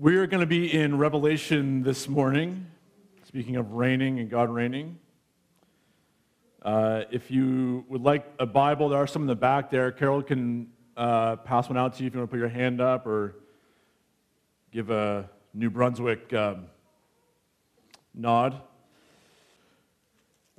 [0.00, 2.68] We're going to be in Revelation this morning,
[3.24, 4.96] speaking of reigning and God reigning.
[6.62, 9.90] Uh, if you would like a Bible, there are some in the back there.
[9.90, 12.80] Carol can uh, pass one out to you if you want to put your hand
[12.80, 13.40] up or
[14.70, 16.66] give a New Brunswick um,
[18.14, 18.54] nod.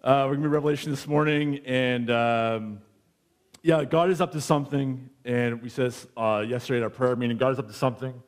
[0.04, 2.82] Uh, we're going to be Revelation this morning, and um,
[3.64, 5.10] yeah, God is up to something.
[5.24, 8.22] And we said uh, yesterday at our prayer meeting, God is up to something.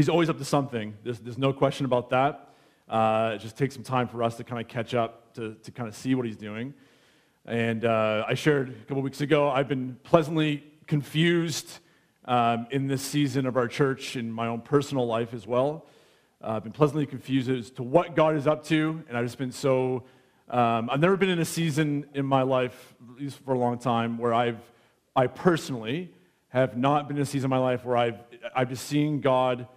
[0.00, 0.96] He's always up to something.
[1.04, 2.54] There's, there's no question about that.
[2.88, 5.70] Uh, it just takes some time for us to kind of catch up to, to
[5.70, 6.72] kind of see what he's doing.
[7.44, 11.80] And uh, I shared a couple weeks ago, I've been pleasantly confused
[12.24, 15.84] um, in this season of our church in my own personal life as well.
[16.42, 19.36] Uh, I've been pleasantly confused as to what God is up to, and I've just
[19.36, 20.04] been so.
[20.48, 23.78] Um, I've never been in a season in my life, at least for a long
[23.78, 24.62] time, where I've,
[25.14, 26.10] I personally
[26.48, 28.20] have not been in a season of my life where I've,
[28.56, 29.68] I've just seen God.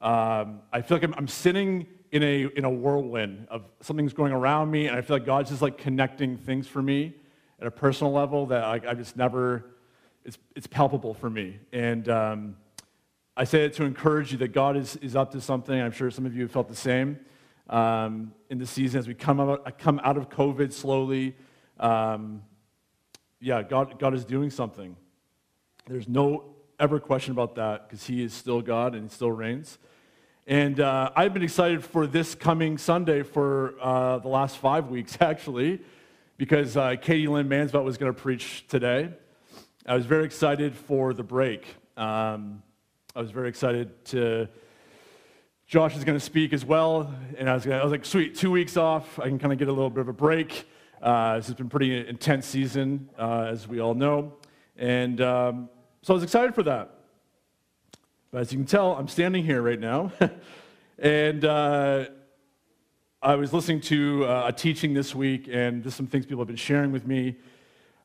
[0.00, 4.32] Um, I feel like I'm, I'm sitting in a, in a whirlwind of something's going
[4.32, 7.14] around me, and I feel like God's just like connecting things for me
[7.60, 9.76] at a personal level that I, I just never,
[10.24, 11.58] it's, it's palpable for me.
[11.72, 12.56] And um,
[13.36, 15.78] I say it to encourage you that God is, is up to something.
[15.78, 17.18] I'm sure some of you have felt the same
[17.68, 21.36] um, in the season as we come out, come out of COVID slowly.
[21.80, 22.42] Um,
[23.40, 24.96] yeah, God, God is doing something.
[25.86, 29.78] There's no ever question about that because He is still God and He still reigns.
[30.46, 35.18] And uh, I've been excited for this coming Sunday for uh, the last five weeks,
[35.20, 35.80] actually,
[36.36, 39.10] because uh, Katie Lynn Mansbelt was going to preach today.
[39.86, 41.66] I was very excited for the break.
[41.96, 42.62] Um,
[43.14, 44.48] I was very excited to.
[45.66, 48.36] Josh is going to speak as well, and I was, gonna, I was like, sweet,
[48.36, 49.18] two weeks off.
[49.18, 50.68] I can kind of get a little bit of a break.
[51.02, 54.34] Uh, this has been pretty intense season, uh, as we all know.
[54.76, 55.68] And um,
[56.06, 57.00] so I was excited for that.
[58.30, 60.12] But as you can tell, I'm standing here right now.
[61.00, 62.04] and uh,
[63.20, 66.46] I was listening to uh, a teaching this week, and just some things people have
[66.46, 67.34] been sharing with me.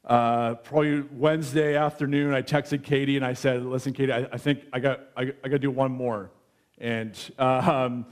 [0.03, 4.63] Uh, probably Wednesday afternoon, I texted Katie and I said, "Listen, Katie, I, I think
[4.73, 6.31] I got I, I got to do one more,"
[6.79, 8.07] and um,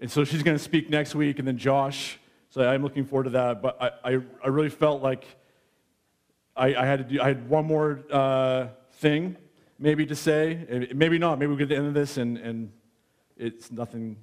[0.00, 2.18] and so she's going to speak next week, and then Josh.
[2.48, 3.60] So I'm looking forward to that.
[3.60, 5.26] But I I, I really felt like
[6.56, 9.36] I, I, had to do I had one more uh, thing
[9.78, 11.38] maybe to say, maybe not.
[11.38, 12.72] Maybe we get to the end of this and and
[13.36, 14.16] it's nothing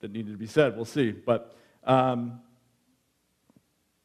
[0.00, 0.76] that needed to be said.
[0.76, 1.10] We'll see.
[1.10, 2.40] But um,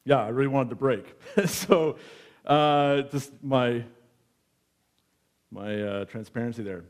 [0.04, 1.06] yeah, I really wanted to break.
[1.46, 1.96] so
[2.44, 3.84] uh, just my
[5.50, 6.84] my uh, transparency there.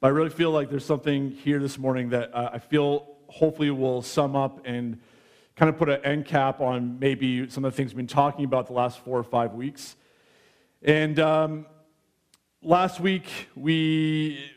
[0.00, 3.70] But I really feel like there's something here this morning that uh, I feel hopefully
[3.70, 5.00] will sum up and
[5.56, 8.44] kind of put an end cap on maybe some of the things we've been talking
[8.44, 9.96] about the last four or five weeks.
[10.82, 11.66] And um,
[12.62, 14.50] last week we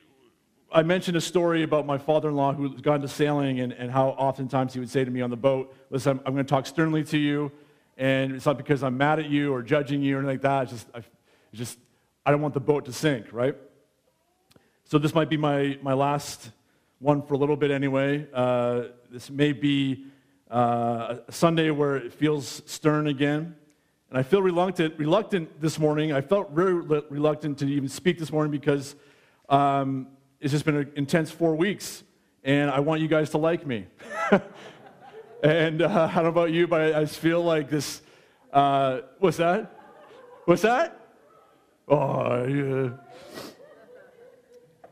[0.72, 3.90] I mentioned a story about my father in law who's gone to sailing and, and
[3.90, 6.50] how oftentimes he would say to me on the boat, Listen, I'm, I'm going to
[6.50, 7.52] talk sternly to you
[7.98, 10.64] and it's not because I'm mad at you or judging you or anything like that.
[10.64, 11.08] It's just, I, it's
[11.54, 11.80] just,
[12.26, 13.56] I don't want the boat to sink, right?
[14.84, 16.52] So this might be my, my last
[17.00, 18.28] one for a little bit anyway.
[18.34, 20.06] Uh, this may be
[20.52, 23.56] uh, a Sunday where it feels stern again.
[24.10, 26.14] And I feel reluctant, reluctant this morning.
[26.14, 28.96] I felt very reluctant to even speak this morning because
[29.50, 30.08] um,
[30.40, 32.04] it's just been an intense four weeks,
[32.44, 33.88] and I want you guys to like me.
[35.46, 38.02] And uh, I don't know about you, but I, just feel like this.
[38.52, 39.80] Uh, what's that?
[40.46, 41.00] What's that?
[41.88, 42.90] Oh, yeah.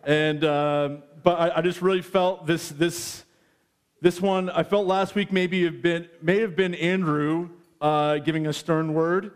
[0.03, 3.23] And um, but I, I, just really felt this this
[3.99, 4.51] this one.
[4.51, 7.49] I felt last week maybe have been may have been Andrew
[7.83, 9.33] uh, giving a stern word.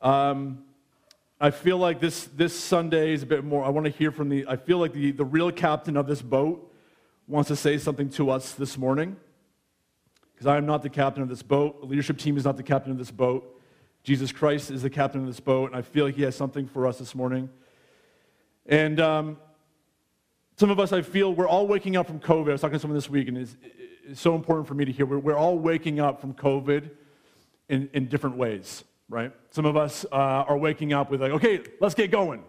[0.00, 0.64] Um,
[1.38, 3.62] I feel like this this Sunday is a bit more.
[3.62, 4.46] I want to hear from the.
[4.48, 6.72] I feel like the the real captain of this boat
[7.28, 9.16] wants to say something to us this morning
[10.32, 11.80] because I am not the captain of this boat.
[11.80, 13.60] The leadership team is not the captain of this boat.
[14.02, 16.66] Jesus Christ is the captain of this boat, and I feel like he has something
[16.66, 17.50] for us this morning.
[18.66, 19.38] And um,
[20.56, 22.48] some of us, I feel, we're all waking up from COVID.
[22.48, 23.56] I was talking to someone this week, and it's,
[24.06, 25.06] it's so important for me to hear.
[25.06, 26.90] We're, we're all waking up from COVID
[27.68, 29.32] in, in different ways, right?
[29.50, 32.44] Some of us uh, are waking up with, like, okay, let's get going.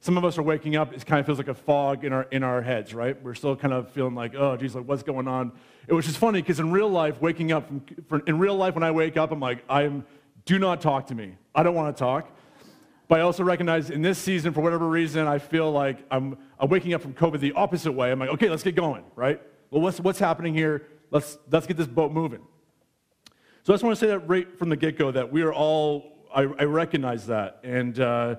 [0.00, 2.24] Some of us are waking up, it kind of feels like a fog in our,
[2.30, 3.20] in our heads, right?
[3.22, 5.52] We're still kind of feeling like, oh, geez, like, what's going on?
[5.88, 7.68] It was just funny because in real life, waking up,
[8.08, 10.04] from, in real life, when I wake up, I'm like, I'm,
[10.44, 11.36] do not talk to me.
[11.54, 12.30] I don't want to talk.
[13.08, 16.68] But I also recognize in this season, for whatever reason, I feel like I'm, I'm
[16.68, 18.10] waking up from COVID the opposite way.
[18.10, 19.40] I'm like, okay, let's get going, right?
[19.70, 20.86] Well, what's, what's happening here?
[21.10, 22.40] Let's, let's get this boat moving.
[23.66, 25.52] So I just want to say that right from the get go that we are
[25.52, 27.58] all, I, I recognize that.
[27.64, 28.36] And uh,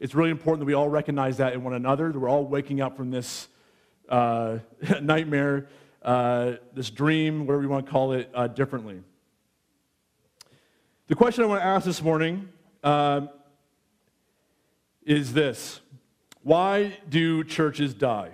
[0.00, 2.80] it's really important that we all recognize that in one another, that we're all waking
[2.80, 3.46] up from this,
[4.08, 4.58] uh,
[5.00, 5.68] nightmare,
[6.02, 9.00] uh, this dream, whatever you want to call it, uh, differently.
[11.06, 12.48] The question I want to ask this morning
[12.82, 13.28] um,
[15.04, 15.82] is this
[16.42, 18.32] Why do churches die?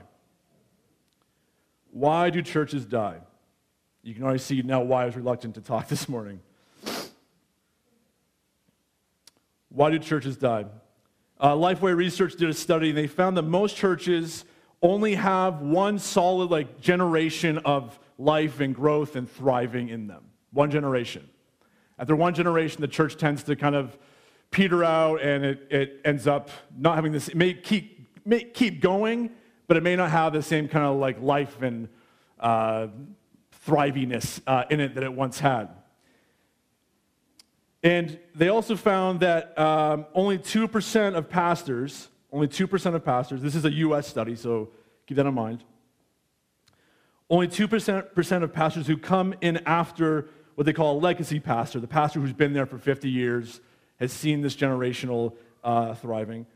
[1.90, 3.18] Why do churches die?
[4.02, 6.40] You can already see now why I was reluctant to talk this morning.
[9.68, 10.64] Why do churches die?
[11.38, 14.44] Uh, Lifeway Research did a study, and they found that most churches
[14.82, 20.24] only have one solid like generation of life and growth and thriving in them.
[20.52, 21.28] One generation.
[21.98, 23.96] After one generation, the church tends to kind of
[24.50, 27.28] peter out, and it, it ends up not having this.
[27.28, 29.30] It may keep may keep going,
[29.68, 31.88] but it may not have the same kind of like life and
[32.38, 32.88] uh,
[33.66, 35.68] thriviness uh, in it that it once had.
[37.82, 43.54] And they also found that um, only 2% of pastors, only 2% of pastors, this
[43.54, 44.68] is a US study, so
[45.06, 45.64] keep that in mind.
[47.30, 51.86] Only 2% of pastors who come in after what they call a legacy pastor, the
[51.86, 53.60] pastor who's been there for 50 years,
[53.98, 56.46] has seen this generational uh, thriving.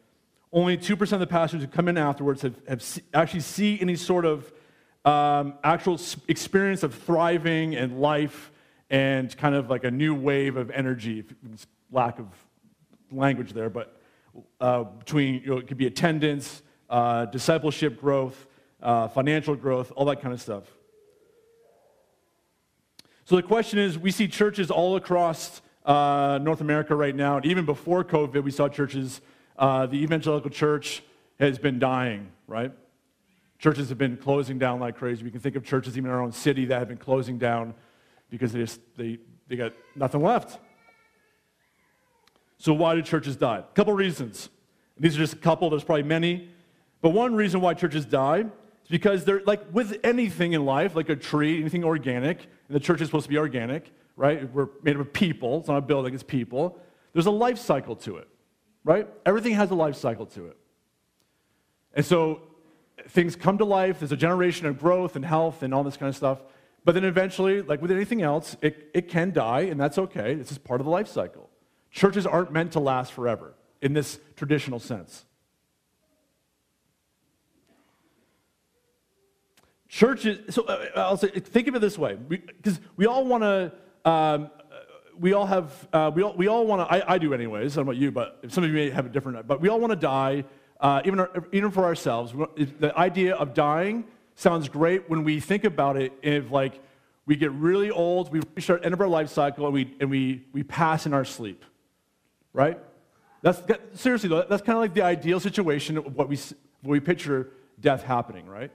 [0.52, 3.96] Only 2% of the pastors who come in afterwards have, have see, actually see any
[3.96, 4.52] sort of
[5.04, 8.50] um, actual experience of thriving and life
[8.90, 11.24] and kind of like a new wave of energy,
[11.90, 12.26] lack of
[13.10, 14.00] language there, but
[14.60, 18.46] uh, between, you know, it could be attendance, uh, discipleship growth,
[18.82, 20.64] uh, financial growth, all that kind of stuff.
[23.24, 27.46] So the question is we see churches all across uh, North America right now, and
[27.46, 29.20] even before COVID, we saw churches,
[29.58, 31.02] uh, the evangelical church
[31.38, 32.72] has been dying, right?
[33.58, 35.24] Churches have been closing down like crazy.
[35.24, 37.74] We can think of churches even in our own city that have been closing down
[38.30, 39.18] because they just they,
[39.48, 40.58] they got nothing left.
[42.58, 43.58] So why do churches die?
[43.58, 44.48] A couple reasons.
[44.98, 46.48] These are just a couple, there's probably many.
[47.00, 51.08] But one reason why churches die is because they're like with anything in life, like
[51.08, 54.52] a tree, anything organic, and the church is supposed to be organic, right?
[54.52, 55.58] We're made up of people.
[55.58, 56.78] It's not a building, it's people.
[57.12, 58.28] There's a life cycle to it,
[58.84, 59.08] right?
[59.26, 60.56] Everything has a life cycle to it.
[61.94, 62.42] And so
[63.08, 66.08] things come to life, there's a generation of growth and health and all this kind
[66.08, 66.38] of stuff.
[66.84, 70.34] But then eventually, like with anything else, it, it can die, and that's okay.
[70.34, 71.48] This is part of the life cycle.
[71.90, 75.24] Churches aren't meant to last forever in this traditional sense.
[79.88, 83.44] Churches, so uh, I'll say, think of it this way, because we, we, all want
[83.44, 83.72] to,
[84.04, 84.50] um,
[85.16, 87.76] we all have, uh, we all, we all want to, I, I, do anyways, I
[87.76, 89.78] don't know about you, but some of you may have a different, but we all
[89.78, 90.44] want to die,
[90.84, 92.32] uh, even, even for ourselves.
[92.56, 94.04] The idea of dying
[94.34, 96.78] sounds great when we think about it if like
[97.24, 100.10] we get really old, we reach our end of our life cycle, and we, and
[100.10, 101.64] we, we pass in our sleep,
[102.52, 102.78] right?
[103.40, 103.62] That's,
[103.94, 107.48] seriously, though, that's kind of like the ideal situation of what we, what we picture
[107.80, 108.70] death happening, right?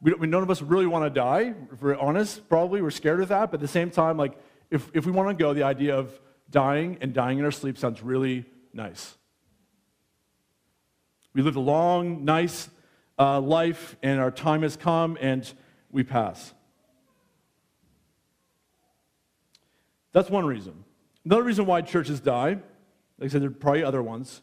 [0.00, 2.80] We, we, none of us really want to die, if we're honest, probably.
[2.80, 4.32] We're scared of that, but at the same time, like,
[4.70, 6.18] if, if we want to go, the idea of
[6.50, 9.16] dying and dying in our sleep sounds really nice.
[11.36, 12.70] We live a long, nice,
[13.18, 15.52] uh, life and our time has come and
[15.90, 16.54] we pass.
[20.12, 20.82] That's one reason.
[21.26, 22.56] Another reason why churches die,
[23.18, 24.40] like I said, there are probably other ones,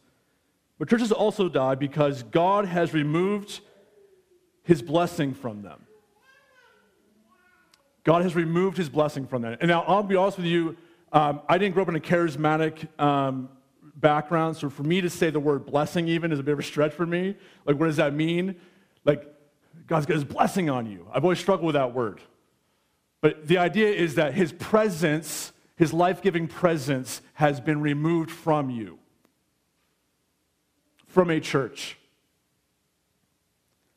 [0.77, 3.61] but churches also die because God has removed
[4.61, 5.87] his blessing from them.
[8.03, 9.57] God has removed his blessing from them.
[9.59, 10.77] And now, I'll be honest with you,
[11.11, 13.49] um, I didn't grow up in a charismatic um,
[13.95, 16.63] background, so for me to say the word blessing even is a bit of a
[16.63, 17.35] stretch for me.
[17.65, 18.55] Like, what does that mean?
[19.05, 19.33] Like,
[19.87, 21.07] God's got his blessing on you.
[21.13, 22.21] I've always struggled with that word.
[23.21, 28.69] But the idea is that his presence, his life giving presence, has been removed from
[28.69, 28.99] you,
[31.07, 31.97] from a church.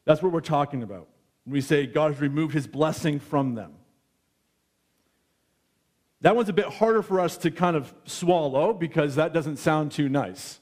[0.05, 1.09] That's what we're talking about.
[1.45, 3.73] We say God has removed his blessing from them.
[6.27, 9.93] That one's a bit harder for us to kind of swallow because that doesn't sound
[9.93, 10.59] too nice,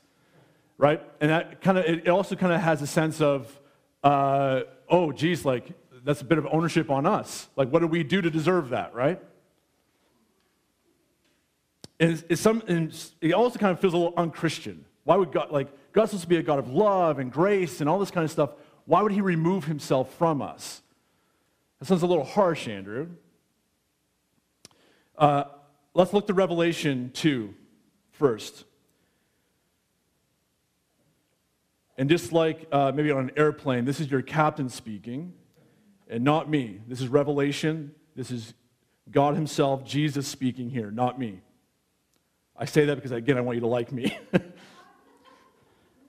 [0.77, 1.01] right?
[1.23, 3.51] And that kind of, it also kind of has a sense of,
[4.03, 5.73] uh, oh, geez, like,
[6.05, 7.49] that's a bit of ownership on us.
[7.57, 9.19] Like, what do we do to deserve that, right?
[11.99, 14.85] And, it's, some, and it also kind of feels a little unchristian.
[15.05, 17.89] Why would God, like, God's supposed to be a God of love and grace and
[17.89, 18.51] all this kind of stuff.
[18.85, 20.83] Why would he remove himself from us?
[21.79, 23.09] That sounds a little harsh, Andrew.
[25.17, 25.45] Uh,
[25.95, 27.55] let's look to Revelation 2
[28.13, 28.65] first.
[31.97, 35.33] And just like uh, maybe on an airplane, this is your captain speaking,
[36.09, 36.81] and not me.
[36.89, 37.95] This is Revelation.
[38.17, 38.55] This is
[39.11, 41.41] God Himself, Jesus speaking here, not me.
[42.57, 44.17] I say that because, again, I want you to like me.
[44.31, 44.43] what,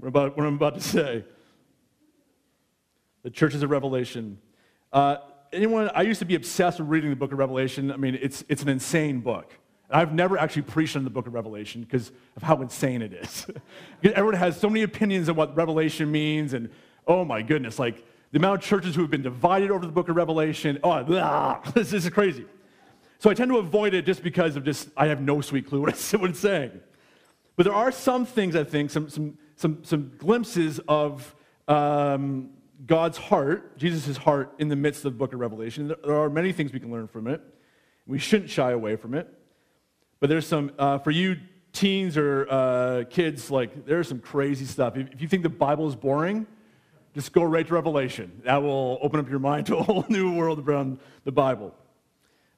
[0.08, 1.24] about, what I'm about to say.
[3.24, 4.40] the churches of Revelation.
[4.94, 5.18] Uh,
[5.52, 7.92] anyone, I used to be obsessed with reading the book of Revelation.
[7.92, 9.54] I mean, it's, it's an insane book.
[9.90, 13.46] I've never actually preached on the book of Revelation because of how insane it is.
[14.04, 16.70] Everyone has so many opinions on what Revelation means, and
[17.08, 20.10] oh my goodness, like the amount of churches who have been divided over the book
[20.10, 20.80] of Revelation.
[20.84, 22.46] Oh, blah, this is crazy.
[23.20, 25.82] So I tend to avoid it just because of just, I have no sweet clue
[25.82, 26.82] what it's saying.
[27.56, 31.34] But there are some things, I think, some, some, some, some glimpses of
[31.68, 32.50] um,
[32.86, 35.88] God's heart, Jesus' heart, in the midst of the book of Revelation.
[35.88, 37.42] There are many things we can learn from it.
[38.06, 39.34] We shouldn't shy away from it.
[40.26, 41.38] But there's some, uh, for you
[41.72, 44.98] teens or uh, kids, like, there's some crazy stuff.
[44.98, 46.48] If, if you think the Bible is boring,
[47.14, 48.42] just go right to Revelation.
[48.44, 51.76] That will open up your mind to a whole new world around the Bible.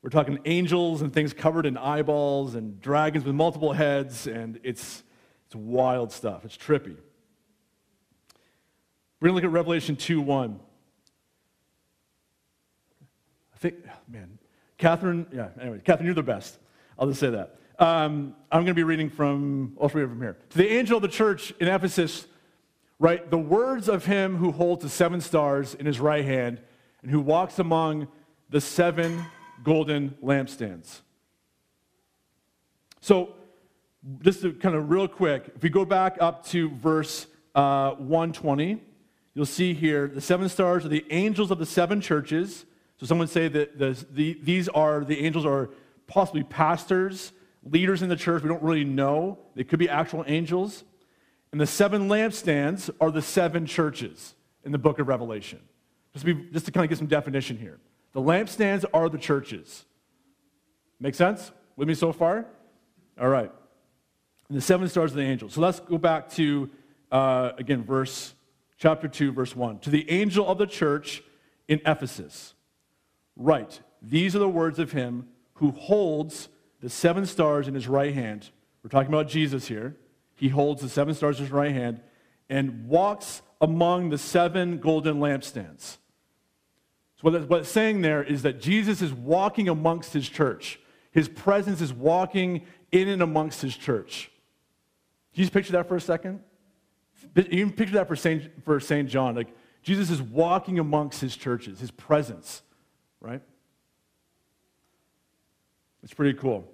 [0.01, 5.03] We're talking angels and things covered in eyeballs and dragons with multiple heads, and it's,
[5.47, 6.45] it's wild stuff.
[6.45, 6.95] It's trippy.
[9.19, 10.57] We're going to look at Revelation 2 1.
[13.53, 13.75] I think,
[14.07, 14.39] man,
[14.77, 16.59] Catherine, yeah, anyway, Catherine, you're the best.
[16.97, 17.57] I'll just say that.
[17.79, 20.37] Um, I'm going to be reading from, I'll read from here.
[20.49, 22.25] To the angel of the church in Ephesus,
[22.97, 26.59] write the words of him who holds the seven stars in his right hand
[27.03, 28.07] and who walks among
[28.49, 29.23] the seven
[29.63, 31.01] golden lampstands.
[32.99, 33.35] So,
[34.21, 38.81] just to kind of real quick, if we go back up to verse uh, 120,
[39.33, 42.65] you'll see here the seven stars are the angels of the seven churches.
[42.99, 45.69] So, someone say that the, the, these are the angels are
[46.07, 47.31] possibly pastors,
[47.63, 48.43] leaders in the church.
[48.43, 49.37] We don't really know.
[49.55, 50.83] They could be actual angels.
[51.51, 55.59] And the seven lampstands are the seven churches in the book of Revelation.
[56.13, 57.79] Just to, be, just to kind of get some definition here.
[58.13, 59.85] The lampstands are the churches.
[60.99, 61.51] Make sense?
[61.75, 62.45] With me so far?
[63.19, 63.51] All right.
[64.49, 65.53] And the seven stars of the angels.
[65.53, 66.69] So let's go back to,
[67.11, 68.33] uh, again, verse,
[68.77, 69.79] chapter 2, verse 1.
[69.79, 71.21] To the angel of the church
[71.67, 72.53] in Ephesus,
[73.35, 76.49] write, these are the words of him who holds
[76.81, 78.49] the seven stars in his right hand.
[78.83, 79.95] We're talking about Jesus here.
[80.35, 82.01] He holds the seven stars in his right hand
[82.49, 85.97] and walks among the seven golden lampstands.
[87.19, 90.79] So, what it's saying there is that Jesus is walking amongst his church.
[91.11, 92.61] His presence is walking
[92.91, 94.31] in and amongst his church.
[95.33, 96.41] Can you just picture that for a second?
[97.35, 98.63] You can picture that for St.
[98.63, 99.09] For St.
[99.09, 99.33] John.
[99.33, 99.47] Like,
[99.81, 102.61] Jesus is walking amongst his churches, his presence,
[103.19, 103.41] right?
[106.03, 106.67] It's pretty cool.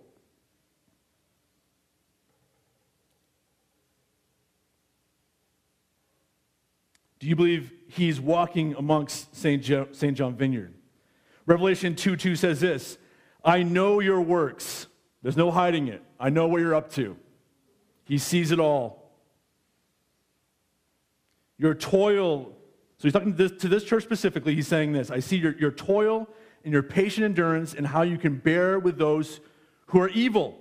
[7.20, 9.64] Do you believe he's walking amongst St.
[9.64, 10.18] Jo- St.
[10.18, 10.74] John Vineyard?
[11.46, 12.98] Revelation 2 2 says this
[13.44, 14.88] I know your works.
[15.22, 16.04] There's no hiding it.
[16.20, 17.16] I know what you're up to.
[18.04, 19.10] He sees it all.
[21.58, 22.52] Your toil.
[22.98, 24.54] So he's talking to this, to this church specifically.
[24.54, 26.28] He's saying this I see your, your toil
[26.64, 29.40] and your patient endurance and how you can bear with those
[29.88, 30.58] who are evil,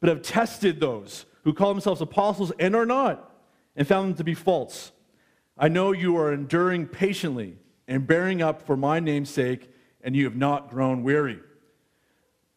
[0.00, 3.32] but have tested those who call themselves apostles and are not,
[3.76, 4.92] and found them to be false.
[5.56, 9.70] I know you are enduring patiently and bearing up for my name's sake,
[10.02, 11.40] and you have not grown weary.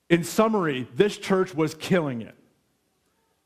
[0.10, 2.36] In summary, this church was killing it.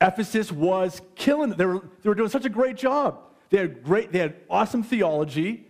[0.02, 1.58] Ephesus was killing it.
[1.58, 3.20] They were, they were doing such a great job.
[3.50, 5.67] They had great, they had awesome theology.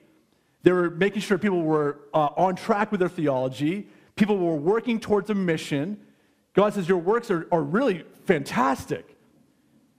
[0.64, 3.88] They were making sure people were uh, on track with their theology.
[4.16, 6.00] People were working towards a mission.
[6.54, 9.16] God says, Your works are, are really fantastic.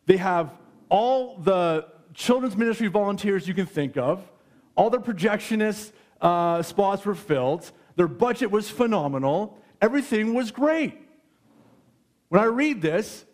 [0.07, 0.53] They have
[0.89, 4.29] all the children's ministry volunteers you can think of.
[4.75, 7.71] All their projectionist uh, spots were filled.
[7.97, 9.59] Their budget was phenomenal.
[9.81, 10.97] Everything was great.
[12.29, 13.25] When I read this,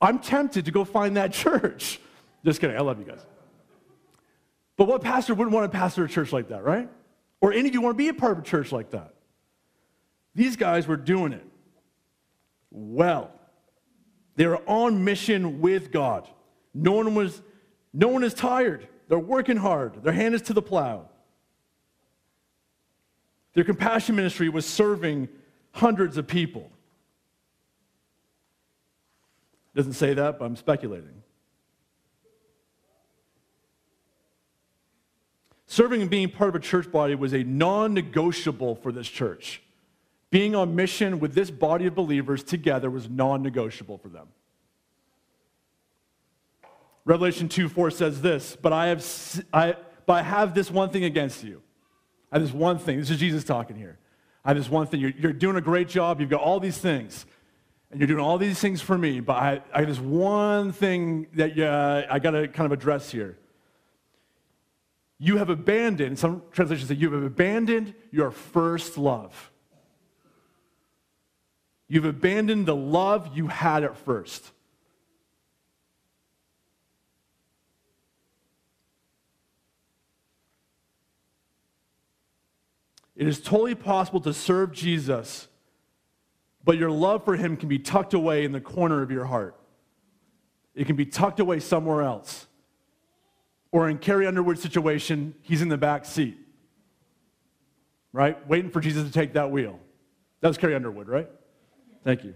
[0.00, 2.00] I'm tempted to go find that church.
[2.44, 2.76] Just kidding.
[2.76, 3.24] I love you guys.
[4.78, 6.88] But what pastor wouldn't want to pastor a church like that, right?
[7.40, 9.12] Or any of you want to be a part of a church like that?
[10.34, 11.44] These guys were doing it
[12.70, 13.32] well.
[14.36, 16.28] They were on mission with God.
[16.72, 17.42] No one was
[17.92, 18.86] no one is tired.
[19.08, 20.04] They're working hard.
[20.04, 21.08] Their hand is to the plow.
[23.54, 25.28] Their compassion ministry was serving
[25.72, 26.70] hundreds of people.
[29.74, 31.22] Doesn't say that, but I'm speculating.
[35.70, 39.62] Serving and being part of a church body was a non negotiable for this church.
[40.30, 44.28] Being on mission with this body of believers together was non negotiable for them.
[47.04, 51.04] Revelation 2 4 says this, but I have, I, but I have this one thing
[51.04, 51.62] against you.
[52.32, 52.98] I have this one thing.
[52.98, 53.98] This is Jesus talking here.
[54.46, 55.00] I have this one thing.
[55.00, 56.18] You're, you're doing a great job.
[56.18, 57.26] You've got all these things.
[57.90, 61.26] And you're doing all these things for me, but I, I have this one thing
[61.34, 63.38] that uh, I got to kind of address here.
[65.18, 69.50] You have abandoned, some translations say, you have abandoned your first love.
[71.88, 74.52] You've abandoned the love you had at first.
[83.16, 85.48] It is totally possible to serve Jesus,
[86.62, 89.56] but your love for him can be tucked away in the corner of your heart.
[90.76, 92.46] It can be tucked away somewhere else.
[93.70, 96.38] Or in Carrie Underwood's situation, he's in the back seat,
[98.12, 98.46] right?
[98.48, 99.78] Waiting for Jesus to take that wheel.
[100.40, 101.28] That was Carrie Underwood, right?
[102.04, 102.34] Thank you.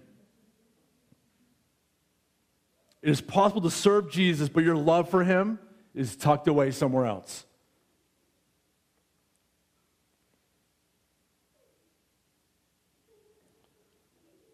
[3.01, 5.59] It is possible to serve Jesus, but your love for him
[5.95, 7.45] is tucked away somewhere else.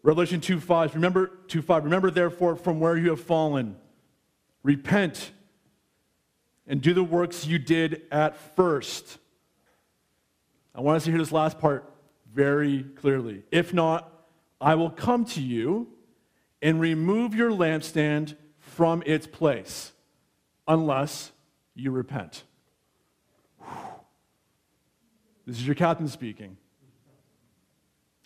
[0.01, 3.75] Revelation 2 5, remember, 2 5, remember therefore from where you have fallen,
[4.63, 5.31] repent
[6.69, 9.17] and do the works you did at first.
[10.73, 11.91] I want us to hear this last part
[12.31, 13.43] very clearly.
[13.51, 14.09] If not,
[14.61, 15.87] I will come to you
[16.61, 19.91] and remove your lampstand from its place,
[20.67, 21.31] unless
[21.75, 22.43] you repent.
[25.47, 26.57] This is your captain speaking.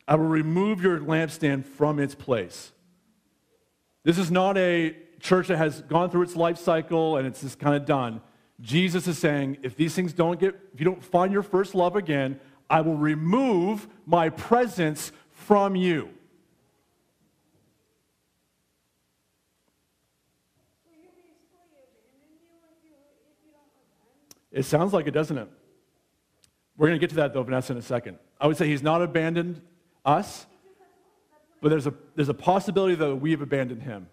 [0.05, 2.73] I will remove your lampstand from its place.
[4.03, 7.59] This is not a church that has gone through its life cycle and it's just
[7.59, 8.19] kind of done.
[8.61, 11.95] Jesus is saying, if these things don't get, if you don't find your first love
[11.95, 16.09] again, I will remove my presence from you.
[24.51, 25.49] It sounds like it, doesn't it?
[26.77, 28.19] We're going to get to that, though, Vanessa, in a second.
[28.39, 29.61] I would say he's not abandoned
[30.05, 30.45] us,
[31.59, 34.07] but there's a, there's a possibility that we have abandoned him,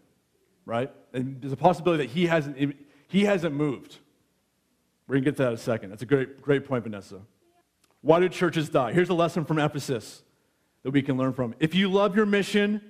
[0.65, 0.91] right?
[1.13, 2.75] And there's a possibility that he hasn't,
[3.09, 3.99] he hasn't moved.
[5.11, 5.91] We're going to get to that in a second.
[5.91, 7.21] That's a great, great point, Vanessa.
[8.01, 8.93] Why do churches die?
[8.93, 10.23] Here's a lesson from Ephesus
[10.85, 11.53] that we can learn from.
[11.59, 12.81] If you love your mission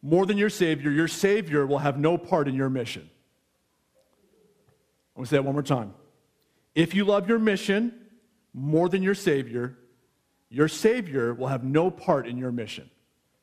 [0.00, 3.10] more than your Savior, your Savior will have no part in your mission.
[5.16, 5.94] I'm going to say that one more time.
[6.76, 7.92] If you love your mission
[8.52, 9.76] more than your Savior,
[10.50, 12.88] your Savior will have no part in your mission.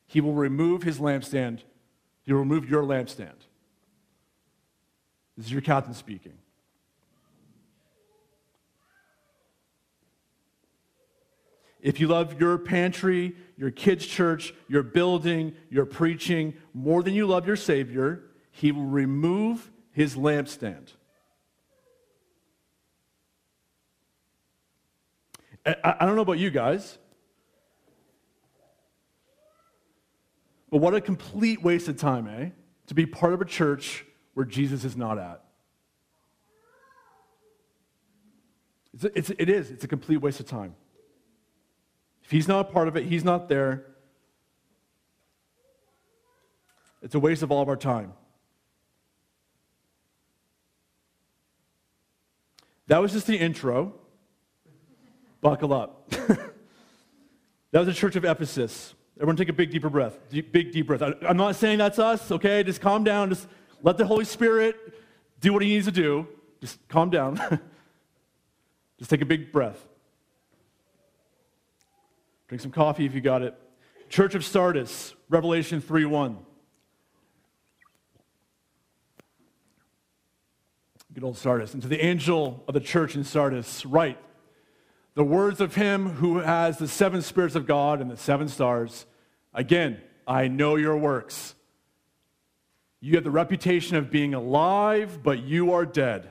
[0.06, 1.58] He will remove his lampstand,
[2.22, 3.36] he will remove your lampstand.
[5.36, 6.38] This is your captain speaking.
[11.82, 17.26] If you love your pantry, your kids' church, your building, your preaching more than you
[17.26, 20.92] love your Savior, He will remove His lampstand.
[25.66, 26.98] I, I don't know about you guys,
[30.72, 32.48] But what a complete waste of time, eh?
[32.86, 35.44] To be part of a church where Jesus is not at.
[38.94, 39.70] It's, it's it is.
[39.70, 40.74] It's a complete waste of time.
[42.32, 43.84] He's not a part of it, he's not there.
[47.02, 48.14] It's a waste of all of our time.
[52.86, 53.92] That was just the intro.
[55.42, 56.08] Buckle up.
[56.10, 56.54] that
[57.72, 58.94] was the church of Ephesus.
[59.16, 60.18] Everyone take a big, deeper breath.
[60.30, 61.02] Deep, big, deep breath.
[61.02, 62.62] I, I'm not saying that's us, okay?
[62.62, 63.28] Just calm down.
[63.28, 63.46] Just
[63.82, 64.76] let the Holy Spirit
[65.38, 66.26] do what he needs to do.
[66.62, 67.36] Just calm down.
[68.98, 69.86] Just take a big breath.
[72.52, 73.54] Drink some coffee if you got it.
[74.10, 76.36] Church of Sardis, Revelation 3 1.
[81.14, 81.72] Good old Sardis.
[81.72, 84.18] And to the angel of the church in Sardis, write
[85.14, 89.06] the words of him who has the seven spirits of God and the seven stars.
[89.54, 91.54] Again, I know your works.
[93.00, 96.28] You have the reputation of being alive, but you are dead.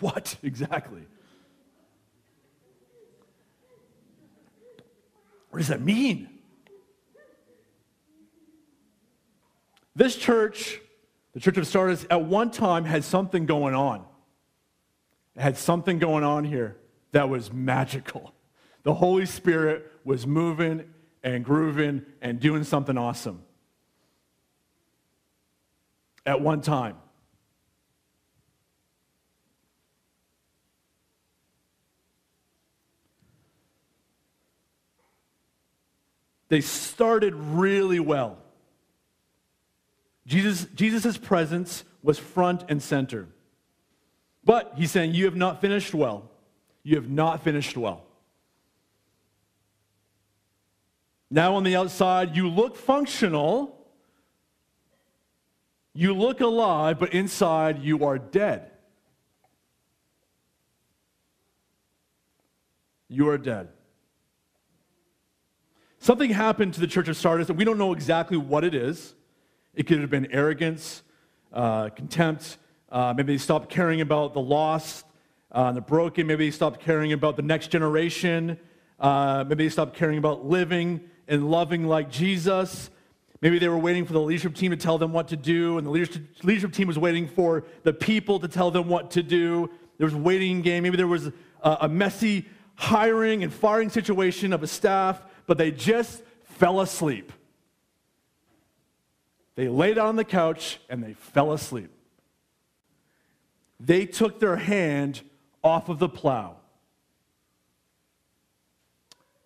[0.00, 1.06] What exactly?
[5.50, 6.28] What does that mean?
[9.94, 10.80] This church,
[11.34, 14.04] the Church of Sardis, at one time had something going on.
[15.36, 16.76] It had something going on here
[17.12, 18.32] that was magical.
[18.82, 20.84] The Holy Spirit was moving
[21.22, 23.42] and grooving and doing something awesome
[26.24, 26.96] at one time.
[36.50, 38.36] They started really well.
[40.26, 43.28] Jesus' Jesus's presence was front and center.
[44.44, 46.28] But he's saying, You have not finished well.
[46.82, 48.04] You have not finished well.
[51.30, 53.78] Now, on the outside, you look functional,
[55.94, 58.72] you look alive, but inside, you are dead.
[63.08, 63.68] You are dead.
[66.02, 69.14] Something happened to the church of Sardis, and we don't know exactly what it is.
[69.74, 71.02] It could have been arrogance,
[71.52, 72.56] uh, contempt.
[72.90, 75.04] Uh, maybe they stopped caring about the lost,
[75.52, 76.26] uh, the broken.
[76.26, 78.58] Maybe they stopped caring about the next generation.
[78.98, 82.88] Uh, maybe they stopped caring about living and loving like Jesus.
[83.42, 85.86] Maybe they were waiting for the leadership team to tell them what to do, and
[85.86, 89.68] the leadership, leadership team was waiting for the people to tell them what to do.
[89.98, 90.82] There was a waiting game.
[90.82, 91.32] Maybe there was a,
[91.82, 97.32] a messy hiring and firing situation of a staff, but they just fell asleep.
[99.56, 101.90] They lay down on the couch and they fell asleep.
[103.80, 105.22] They took their hand
[105.64, 106.54] off of the plow.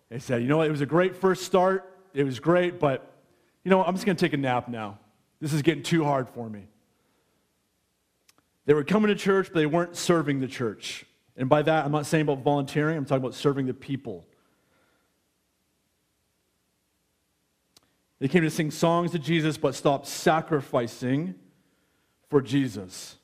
[0.09, 1.91] They said, you know what, it was a great first start.
[2.13, 3.11] It was great, but
[3.63, 4.99] you know, I'm just going to take a nap now.
[5.41, 6.67] This is getting too hard for me.
[8.67, 11.03] They were coming to church, but they weren't serving the church.
[11.35, 14.27] And by that, I'm not saying about volunteering, I'm talking about serving the people.
[18.19, 21.35] They came to sing songs to Jesus, but stopped sacrificing
[22.29, 23.17] for Jesus.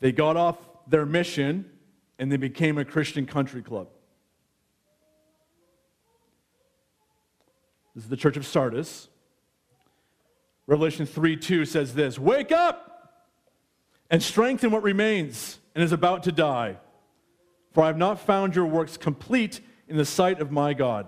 [0.00, 1.70] They got off their mission
[2.18, 3.88] and they became a Christian country club.
[7.94, 9.08] This is the church of Sardis.
[10.66, 13.26] Revelation 3 2 says this Wake up
[14.10, 16.76] and strengthen what remains and is about to die.
[17.72, 21.06] For I have not found your works complete in the sight of my God.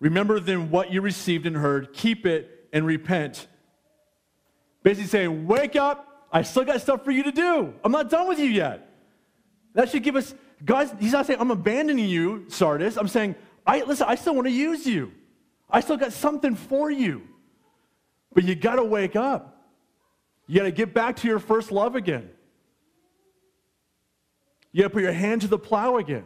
[0.00, 3.46] Remember then what you received and heard, keep it and repent.
[4.82, 7.74] Basically saying, Wake up, I still got stuff for you to do.
[7.84, 8.88] I'm not done with you yet.
[9.74, 10.34] That should give us,
[10.64, 12.96] guys, he's not saying, I'm abandoning you, Sardis.
[12.96, 13.34] I'm saying,
[13.66, 15.12] I, listen, I still want to use you.
[15.70, 17.22] I still got something for you.
[18.32, 19.56] But you got to wake up.
[20.46, 22.30] You got to get back to your first love again.
[24.72, 26.24] You got to put your hand to the plow again.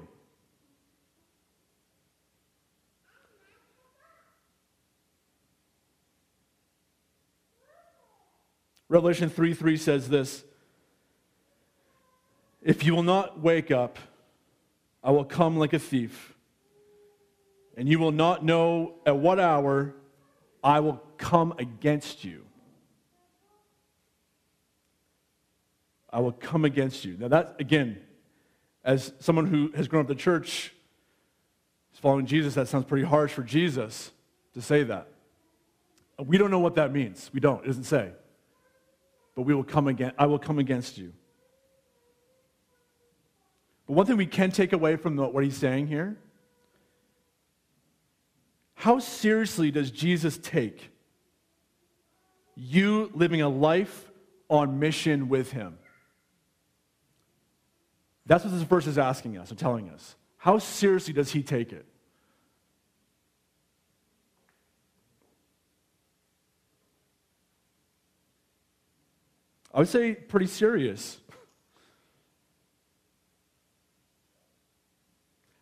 [8.92, 10.44] Revelation 3 3 says this
[12.60, 13.98] If you will not wake up,
[15.02, 16.34] I will come like a thief
[17.74, 19.94] and you will not know at what hour
[20.62, 22.44] I will come against you.
[26.12, 27.16] I will come against you.
[27.18, 27.98] Now, that, again,
[28.84, 30.70] as someone who has grown up the church,
[31.94, 34.12] is following Jesus, that sounds pretty harsh for Jesus
[34.52, 35.08] to say that.
[36.18, 37.30] We don't know what that means.
[37.32, 37.64] We don't.
[37.64, 38.12] It doesn't say.
[39.34, 40.12] But we will come again.
[40.18, 41.12] I will come against you.
[43.86, 46.16] But one thing we can take away from the, what he's saying here
[48.82, 50.90] how seriously does Jesus take
[52.56, 54.10] you living a life
[54.48, 55.78] on mission with Him?
[58.26, 60.16] That's what this verse is asking us or telling us.
[60.36, 61.86] How seriously does He take it?
[69.74, 71.18] I would say pretty serious.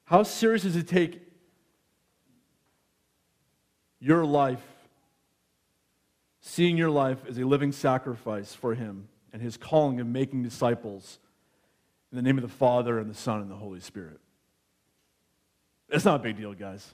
[0.04, 1.22] How serious does it take
[4.00, 4.62] your life,
[6.40, 11.20] seeing your life as a living sacrifice for Him and His calling of making disciples
[12.10, 14.18] in the name of the Father and the Son and the Holy Spirit.
[15.90, 16.92] It's not a big deal, guys.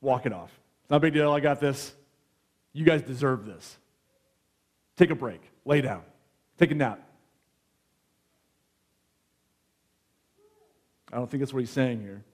[0.00, 0.50] Walk it off.
[0.82, 1.30] It's not a big deal.
[1.30, 1.94] I got this.
[2.72, 3.76] You guys deserve this.
[4.96, 5.40] Take a break.
[5.64, 6.02] Lay down.
[6.58, 7.00] Take a nap.
[11.12, 12.24] I don't think that's what he's saying here.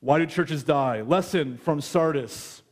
[0.00, 1.02] Why do churches die?
[1.02, 2.62] Lesson from Sardis.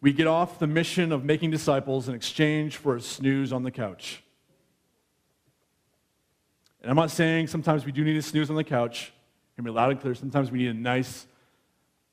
[0.00, 3.70] We get off the mission of making disciples in exchange for a snooze on the
[3.70, 4.22] couch.
[6.80, 9.12] And I'm not saying sometimes we do need a snooze on the couch.
[9.56, 10.14] Hear me loud and clear.
[10.14, 11.26] Sometimes we need a nice,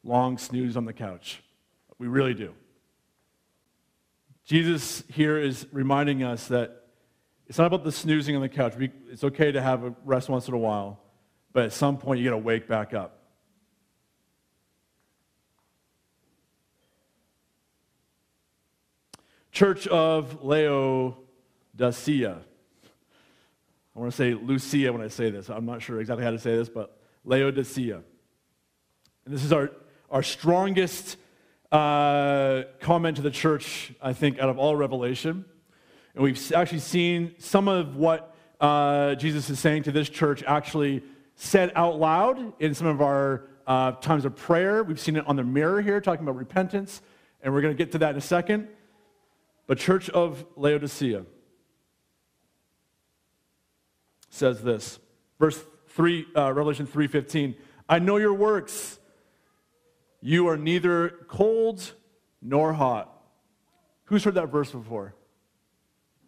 [0.03, 1.41] long snooze on the couch.
[1.97, 2.53] We really do.
[4.47, 6.86] Jesus here is reminding us that
[7.47, 8.75] it's not about the snoozing on the couch.
[9.12, 11.01] It's okay to have a rest once in a while,
[11.51, 13.19] but at some point you got to wake back up.
[19.51, 22.38] Church of Laodicea.
[23.95, 25.49] I want to say Lucia when I say this.
[25.49, 28.01] I'm not sure exactly how to say this, but Laodicea.
[29.25, 29.71] And this is our,
[30.10, 31.17] our strongest
[31.71, 35.45] uh, comment to the church, I think, out of all Revelation.
[36.15, 41.03] And we've actually seen some of what uh, Jesus is saying to this church actually
[41.36, 44.84] said out loud in some of our uh, times of prayer.
[44.84, 47.01] We've seen it on the mirror here, talking about repentance,
[47.41, 48.67] and we're going to get to that in a second.
[49.67, 51.25] But, Church of Laodicea,
[54.30, 54.99] says this.
[55.39, 57.56] Verse 3, uh, Revelation 3.15.
[57.89, 58.96] I know your works.
[60.21, 61.93] You are neither cold
[62.41, 63.13] nor hot.
[64.06, 65.13] Who's heard that verse before?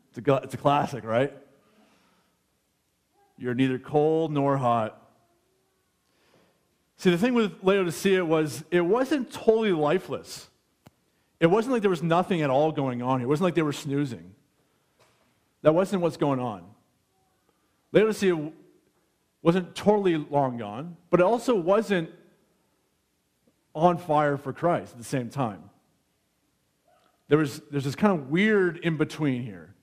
[0.10, 1.34] It's a, it's a classic, right?
[3.38, 5.02] You're neither cold nor hot.
[6.97, 10.49] See, the thing with Laodicea was it wasn't totally lifeless.
[11.39, 13.21] It wasn't like there was nothing at all going on.
[13.21, 14.36] It wasn't like they were snoozing.
[15.62, 16.65] That wasn't what's going on.
[17.93, 18.52] Laodicea
[19.41, 22.10] wasn't totally long gone, but it also wasn't
[23.75, 25.69] on fire for Christ at the same time.
[27.27, 29.75] There was, there's this kind of weird in between here.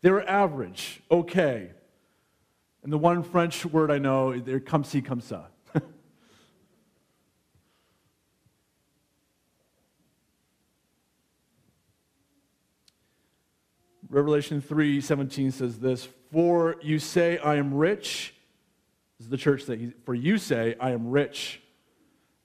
[0.00, 1.70] They were average, okay.
[2.82, 5.44] And the one French word I know, they're comme ci, comme ça.
[14.08, 18.34] Revelation 3 17 says this For you say, I am rich.
[19.18, 21.60] This is the church that for you say, I am rich,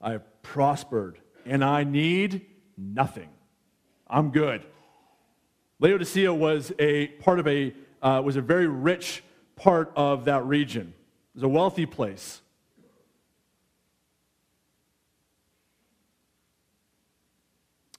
[0.00, 2.44] I have prospered, and I need
[2.76, 3.30] nothing.
[4.06, 4.62] I'm good.
[5.80, 9.24] Laodicea was a part of a uh, was a very rich
[9.56, 10.92] part of that region.
[11.34, 12.42] It was a wealthy place.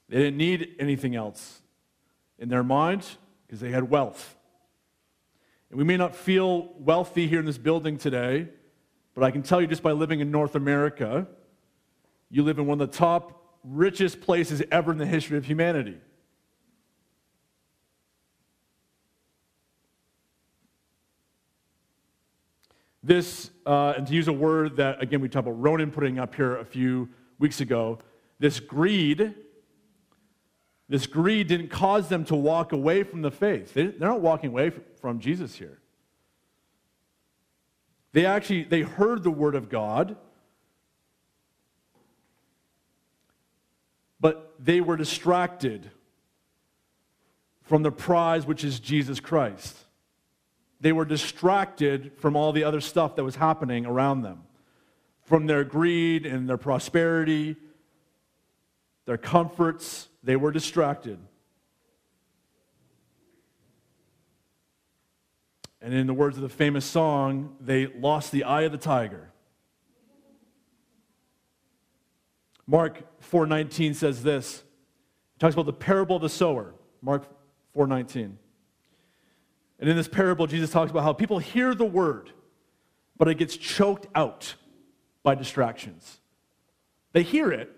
[0.08, 1.62] They didn't need anything else.
[2.38, 3.06] In their mind,
[3.45, 4.36] because they had wealth.
[5.70, 8.48] And we may not feel wealthy here in this building today,
[9.14, 11.28] but I can tell you just by living in North America,
[12.30, 15.98] you live in one of the top richest places ever in the history of humanity.
[23.04, 26.36] This, uh, and to use a word that, again, we talked about Ronan putting up
[26.36, 28.00] here a few weeks ago,
[28.40, 29.36] this greed
[30.89, 33.75] this greed didn't cause them to walk away from the faith.
[33.75, 35.80] They, they're not walking away from Jesus here.
[38.12, 40.17] They actually they heard the word of God,
[44.19, 45.91] but they were distracted
[47.62, 49.78] from the prize which is Jesus Christ.
[50.82, 54.41] They were distracted from all the other stuff that was happening around them,
[55.21, 57.58] from their greed and their prosperity,
[59.06, 61.20] their comforts, they were distracted.
[65.82, 69.32] And in the words of the famous song, they lost the eye of the tiger.
[72.68, 74.64] Mark 4:19 says this.
[75.36, 76.76] It talks about the parable of the sower.
[77.02, 77.26] Mark
[77.74, 78.38] 4:19.
[79.80, 82.32] And in this parable Jesus talks about how people hear the word,
[83.18, 84.56] but it gets choked out
[85.24, 86.20] by distractions.
[87.14, 87.76] They hear it,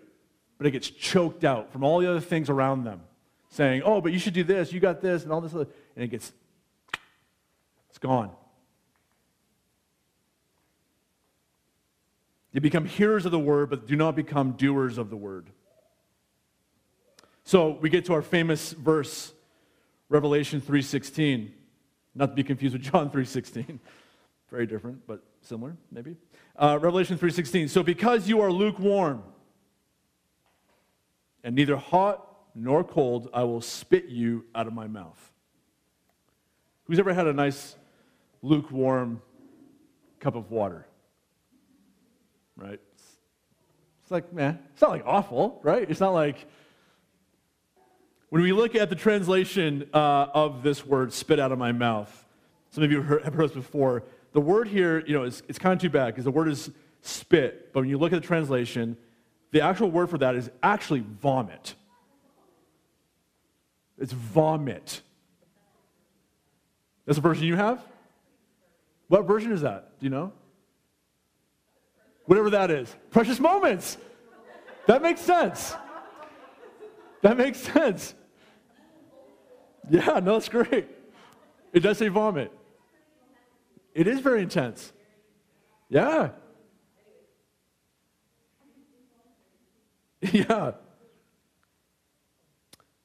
[0.62, 3.02] but it gets choked out from all the other things around them,
[3.50, 6.04] saying, Oh, but you should do this, you got this, and all this other, and
[6.04, 6.32] it gets,
[7.90, 8.30] it's gone.
[12.54, 15.50] They become hearers of the word, but do not become doers of the word.
[17.44, 19.34] So we get to our famous verse,
[20.10, 21.50] Revelation 3.16.
[22.14, 23.80] Not to be confused with John 3.16.
[24.52, 26.18] Very different, but similar, maybe.
[26.56, 27.68] Uh, Revelation 3.16.
[27.72, 29.24] So because you are lukewarm,
[31.44, 35.32] and neither hot nor cold I will spit you out of my mouth.
[36.86, 37.76] Who's ever had a nice
[38.42, 39.22] lukewarm
[40.20, 40.86] cup of water?
[42.56, 42.80] Right?
[44.02, 45.90] It's like, man, it's not like awful, right?
[45.90, 46.46] It's not like.
[48.30, 52.26] When we look at the translation uh, of this word, spit out of my mouth,
[52.70, 54.04] some of you have heard this before.
[54.32, 56.72] The word here, you know, is, it's kind of too bad because the word is
[57.02, 58.96] spit, but when you look at the translation,
[59.52, 61.76] the actual word for that is actually vomit.
[63.98, 65.02] It's vomit.
[67.06, 67.84] That's the version you have?
[69.08, 70.00] What version is that?
[70.00, 70.32] Do you know?
[72.26, 72.96] Whatever that is.
[73.10, 73.98] Precious moments.
[74.88, 75.76] That makes sense.
[77.22, 78.16] That makes sense.
[79.90, 80.88] Yeah, no, it's great.
[81.74, 82.52] It does say vomit.
[83.94, 84.94] It is very intense.
[85.90, 86.30] Yeah.
[90.32, 90.72] yeah.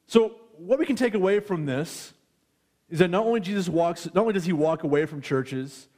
[0.07, 2.13] So, what we can take away from this
[2.89, 5.89] is that not only Jesus walks, not only does he walk away from churches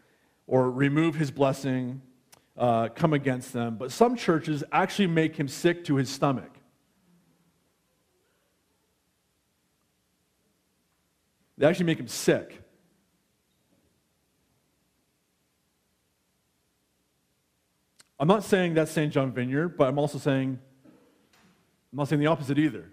[0.47, 2.01] or remove his blessing,
[2.57, 6.51] uh, come against them, but some churches actually make him sick to his stomach.
[11.57, 12.63] They actually make him sick.
[18.21, 19.13] I'm not saying that's St.
[19.13, 20.59] John Vineyard, but I'm also saying
[21.93, 22.91] I'm not saying the opposite either.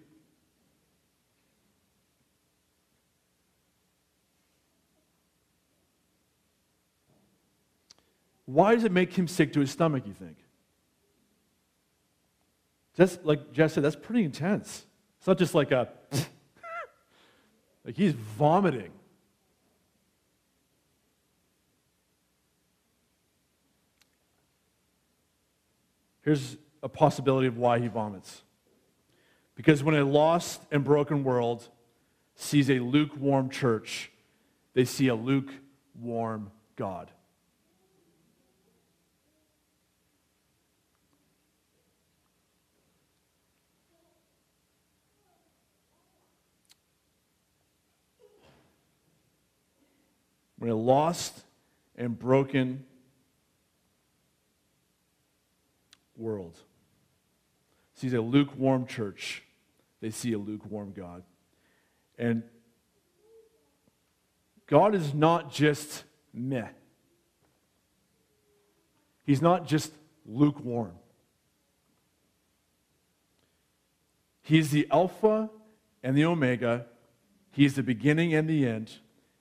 [8.46, 10.38] Why does it make him sick to his stomach, you think?
[12.96, 14.86] Just like Jess said, that's pretty intense.
[15.18, 15.90] It's not just like a,
[17.84, 18.92] like he's vomiting.
[26.22, 28.42] Here's a possibility of why he vomits.
[29.56, 31.70] Because when a lost and broken world
[32.36, 34.12] sees a lukewarm church,
[34.74, 37.10] they see a lukewarm God.
[50.58, 51.44] When a lost
[51.96, 52.86] and broken
[56.18, 56.58] world
[57.94, 59.45] sees a lukewarm church,
[60.06, 61.24] they see a lukewarm God.
[62.20, 62.44] And
[64.68, 66.68] God is not just meh.
[69.24, 69.92] He's not just
[70.24, 70.92] lukewarm.
[74.44, 75.50] He's the Alpha
[76.04, 76.86] and the Omega.
[77.50, 78.92] He is the beginning and the end.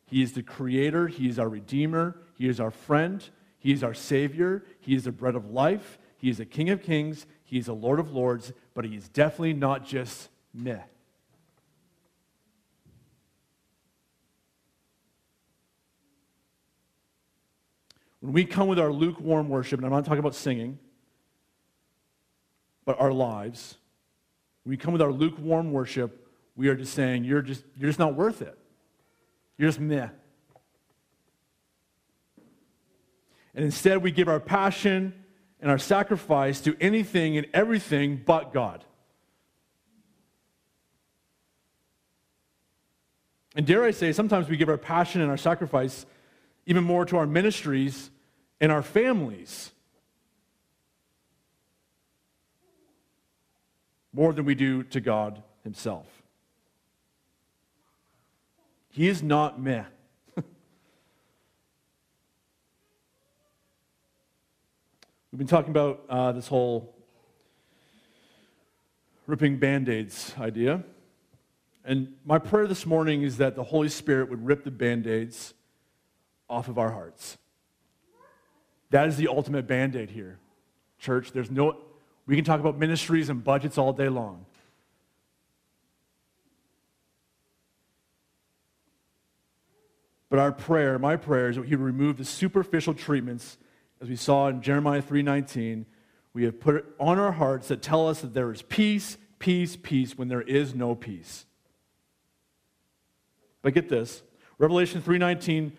[0.07, 1.09] He is the Creator.
[1.09, 2.17] He is our Redeemer.
[2.39, 3.23] He is our friend.
[3.59, 4.65] He is our Savior.
[4.81, 5.99] He is the bread of life.
[6.17, 7.27] He is the King of Kings.
[7.45, 8.55] He is the Lord of Lords.
[8.73, 10.79] But He is definitely not just meh.
[18.21, 20.79] When we come with our lukewarm worship, and I'm not talking about singing,
[22.87, 23.77] but our lives,
[24.63, 27.99] when we come with our lukewarm worship, we are just saying, you're just, you're just
[27.99, 28.57] not worth it.
[29.59, 30.09] You're just meh.
[33.55, 35.13] And instead, we give our passion
[35.61, 38.85] and our sacrifice to anything and everything but God.
[43.55, 46.07] And dare I say, sometimes we give our passion and our sacrifice
[46.67, 48.11] even more to our ministries
[48.61, 49.71] and our families
[54.13, 56.07] more than we do to God Himself.
[58.91, 59.85] He is not meh.
[60.37, 60.45] We've
[65.39, 66.95] been talking about uh, this whole
[69.27, 70.85] ripping band aids idea.
[71.85, 75.53] And my prayer this morning is that the Holy Spirit would rip the band aids
[76.49, 77.37] off of our hearts.
[78.91, 80.39] That is the ultimate band aid here.
[80.99, 81.77] Church, there's no,
[82.27, 84.47] we can talk about ministries and budgets all day long.
[90.31, 93.59] But our prayer, my prayer, is that He would remove the superficial treatments,
[94.01, 95.85] as we saw in Jeremiah 3:19.
[96.33, 99.77] We have put it on our hearts that tell us that there is peace, peace,
[99.77, 101.47] peace when there is no peace.
[103.65, 104.23] But get this,
[104.59, 105.73] Revelation 3:19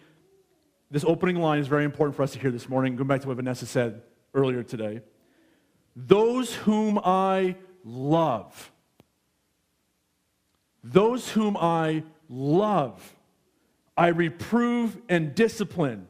[0.91, 3.27] this opening line is very important for us to hear this morning, going back to
[3.27, 4.01] what Vanessa said
[4.33, 5.01] earlier today.
[5.95, 8.71] Those whom I love,
[10.83, 13.15] those whom I love,
[13.97, 16.07] I reprove and discipline.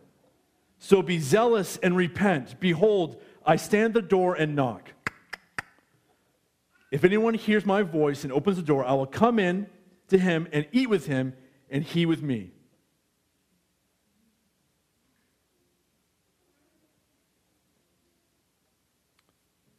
[0.77, 2.59] So be zealous and repent.
[2.59, 4.91] Behold, I stand the door and knock.
[6.91, 9.67] If anyone hears my voice and opens the door, I will come in
[10.09, 11.33] to him and eat with him,
[11.69, 12.51] and he with me.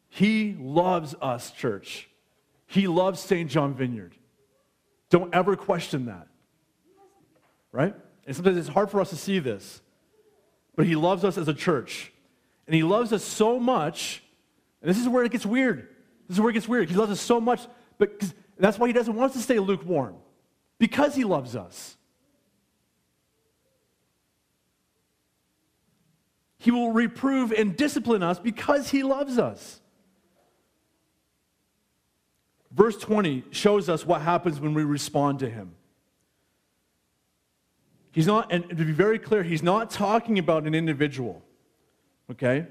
[0.08, 2.08] He loves us, church.
[2.66, 3.50] He loves St.
[3.50, 4.14] John Vineyard.
[5.10, 6.26] Don't ever question that.
[7.70, 7.94] Right?
[8.26, 9.82] And sometimes it's hard for us to see this.
[10.74, 12.12] But He loves us as a church.
[12.66, 14.22] And He loves us so much,
[14.80, 15.88] and this is where it gets weird.
[16.28, 16.88] This is where it gets weird.
[16.88, 17.66] He loves us so much,
[17.98, 18.22] but
[18.58, 20.16] that's why He doesn't want us to stay lukewarm,
[20.78, 21.96] because He loves us.
[26.58, 29.80] He will reprove and discipline us because He loves us.
[32.76, 35.74] Verse 20 shows us what happens when we respond to him.
[38.12, 41.42] He's not, and to be very clear, he's not talking about an individual,
[42.30, 42.66] okay?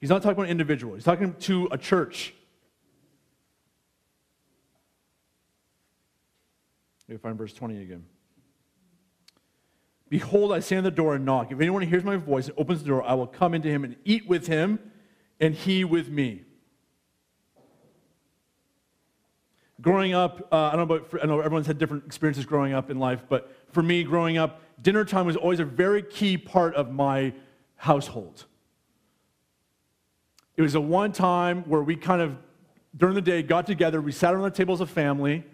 [0.00, 2.34] He's not talking about an individual, he's talking to a church.
[7.12, 8.06] Let me find verse 20 again.
[10.08, 11.52] Behold, I stand at the door and knock.
[11.52, 13.96] If anyone hears my voice and opens the door, I will come into him and
[14.06, 14.78] eat with him,
[15.38, 16.44] and he with me.
[19.82, 22.88] growing up, uh, I don't know about, I know everyone's had different experiences growing up
[22.88, 26.74] in life, but for me, growing up, dinner time was always a very key part
[26.76, 27.34] of my
[27.76, 28.46] household.
[30.56, 32.38] It was a one time where we kind of,
[32.96, 35.44] during the day, got together, we sat around the table as a family,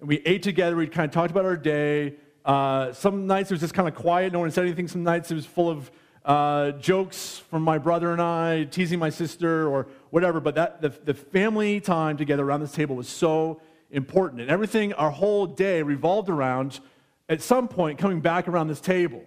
[0.00, 2.14] and we ate together, we kind of talked about our day.
[2.44, 4.88] Uh, some nights it was just kind of quiet, no one said anything.
[4.88, 5.90] Some nights it was full of
[6.24, 10.88] uh, jokes from my brother and I, teasing my sister or whatever, but that, the,
[10.88, 14.40] the family time together around this table was so important.
[14.40, 16.80] And everything, our whole day revolved around,
[17.28, 19.22] at some point, coming back around this table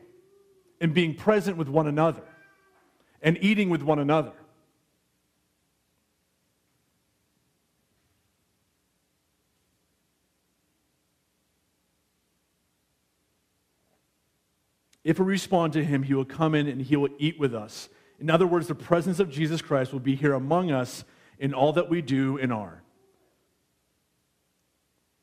[0.82, 2.24] and being present with one another
[3.22, 4.34] and eating with one another.
[15.08, 17.88] If we respond to him, he will come in and he will eat with us.
[18.20, 21.06] In other words, the presence of Jesus Christ will be here among us
[21.40, 22.84] in all that we do and are.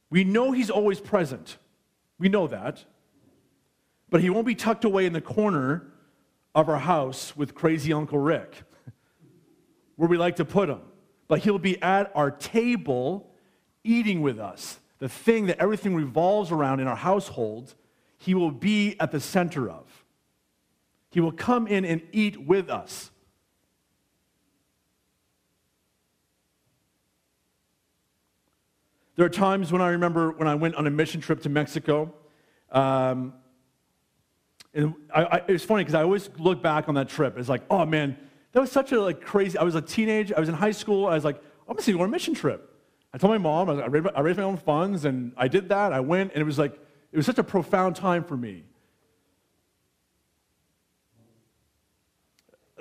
[0.08, 1.58] We know he's always present.
[2.18, 2.82] We know that.
[4.08, 5.92] But he won't be tucked away in the corner
[6.54, 8.62] of our house with crazy Uncle Rick,
[9.96, 10.80] where we like to put him.
[11.28, 13.34] But he'll be at our table
[13.82, 14.80] eating with us.
[14.98, 17.74] The thing that everything revolves around in our household
[18.24, 19.84] he will be at the center of.
[21.10, 23.10] He will come in and eat with us.
[29.16, 32.14] There are times when I remember when I went on a mission trip to Mexico.
[32.72, 33.34] Um,
[34.72, 37.36] and I, I, it was funny because I always look back on that trip.
[37.36, 38.16] It's like, oh man,
[38.52, 39.58] that was such a like crazy.
[39.58, 40.34] I was a teenager.
[40.34, 41.06] I was in high school.
[41.06, 41.36] I was like,
[41.68, 42.70] I'm gonna go on a mission trip.
[43.12, 45.92] I told my mom I, raised, I raised my own funds, and I did that.
[45.92, 46.80] I went, and it was like
[47.14, 48.64] it was such a profound time for me.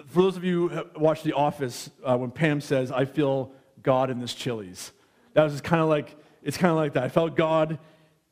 [0.08, 3.52] For those of you who watch The Office, uh, when Pam says, I feel
[3.84, 4.92] God in this Chili's,
[5.36, 7.04] that was kind of like, it's kind of like that.
[7.04, 7.78] I felt God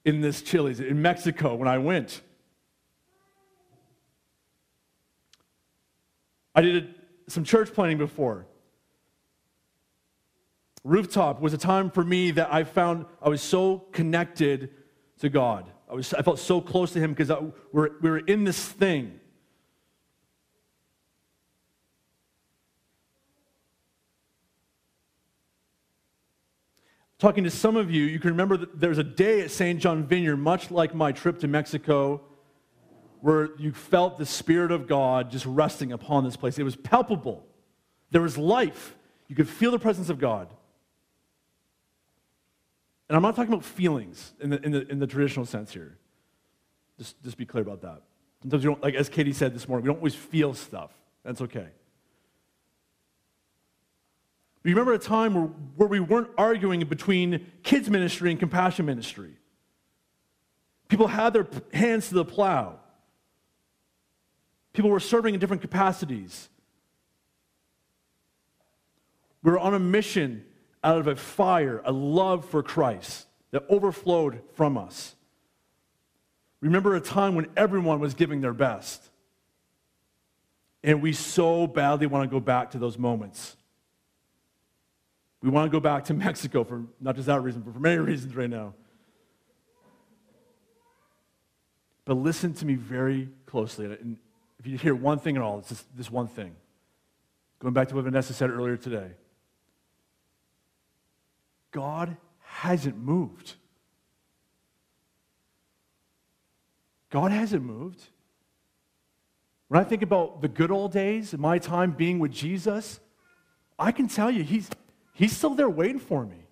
[0.04, 2.22] in this Chili's in Mexico when I went.
[6.56, 6.96] I did
[7.28, 8.48] some church planning before.
[10.84, 14.72] Rooftop was a time for me that I found I was so connected
[15.20, 15.71] to God.
[15.92, 17.30] I, was, I felt so close to him because
[17.74, 19.20] we're, we were in this thing.
[27.20, 29.80] Talking to some of you, you can remember that there's a day at St.
[29.80, 32.22] John Vineyard, much like my trip to Mexico,
[33.20, 36.58] where you felt the Spirit of God just resting upon this place.
[36.58, 37.46] It was palpable.
[38.10, 38.96] There was life.
[39.28, 40.48] You could feel the presence of God.
[43.12, 45.98] And I'm not talking about feelings in the, in the, in the traditional sense here.
[46.98, 48.04] Just, just be clear about that.
[48.42, 50.92] Sometimes you don't, like as Katie said this morning, we don't always feel stuff.
[51.26, 51.68] That's okay.
[54.64, 58.86] But you remember a time where, where we weren't arguing between kids' ministry and compassion
[58.86, 59.34] ministry.
[60.88, 62.80] People had their hands to the plow.
[64.72, 66.48] People were serving in different capacities.
[69.44, 70.46] We were on a mission
[70.84, 75.16] out of a fire, a love for Christ that overflowed from us.
[76.62, 79.02] Remember a time when everyone was giving their best.
[80.84, 83.56] And we so badly want to go back to those moments.
[85.42, 87.98] We want to go back to Mexico for not just that reason, but for many
[87.98, 88.74] reasons right now.
[92.06, 93.86] But listen to me very closely.
[93.86, 94.18] And
[94.60, 96.56] if you hear one thing at all, it's just this one thing.
[97.60, 99.12] Going back to what Vanessa said earlier today.
[101.72, 103.56] God hasn't moved.
[107.10, 108.02] God hasn't moved.
[109.68, 113.00] When I think about the good old days, my time being with Jesus,
[113.80, 114.70] I can tell you, he's,
[115.14, 116.48] he's still there waiting for me.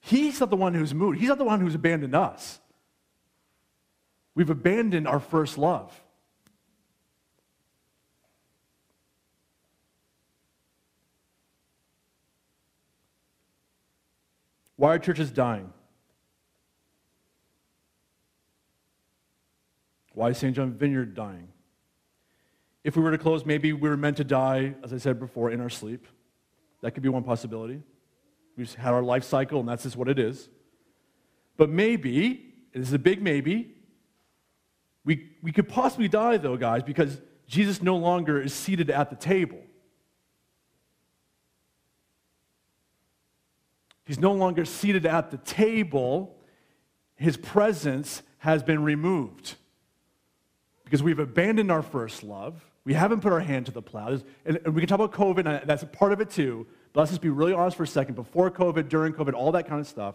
[0.00, 1.18] He's not the one who's moved.
[1.18, 2.60] He's not the one who's abandoned us.
[4.34, 5.92] We've abandoned our first love.
[14.78, 15.72] Why are churches dying?
[20.14, 20.54] Why is St.
[20.54, 21.48] John Vineyard dying?
[22.84, 25.50] If we were to close, maybe we were meant to die, as I said before,
[25.50, 26.06] in our sleep.
[26.80, 27.82] That could be one possibility.
[28.56, 30.48] We've had our life cycle, and that's just what it is.
[31.56, 33.74] But maybe, this is a big maybe,
[35.04, 39.16] we, we could possibly die, though, guys, because Jesus no longer is seated at the
[39.16, 39.58] table.
[44.08, 46.34] He's no longer seated at the table.
[47.16, 49.56] His presence has been removed
[50.82, 52.64] because we've abandoned our first love.
[52.86, 54.18] We haven't put our hand to the plow.
[54.46, 56.66] And we can talk about COVID, and that's a part of it too.
[56.94, 58.14] But let's just be really honest for a second.
[58.14, 60.14] Before COVID, during COVID, all that kind of stuff.